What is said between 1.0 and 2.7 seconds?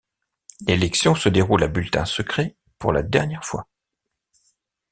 se déroule à bulletin secret,